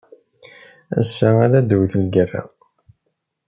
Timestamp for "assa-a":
0.99-1.43